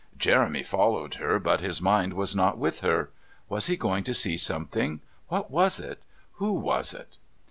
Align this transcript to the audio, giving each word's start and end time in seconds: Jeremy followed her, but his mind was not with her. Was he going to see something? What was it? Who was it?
Jeremy 0.17 0.63
followed 0.63 1.13
her, 1.21 1.37
but 1.37 1.59
his 1.61 1.79
mind 1.79 2.13
was 2.13 2.35
not 2.35 2.57
with 2.57 2.79
her. 2.79 3.11
Was 3.49 3.67
he 3.67 3.77
going 3.77 4.03
to 4.05 4.15
see 4.15 4.35
something? 4.35 4.99
What 5.27 5.51
was 5.51 5.79
it? 5.79 6.01
Who 6.37 6.53
was 6.53 6.91
it? 6.95 7.17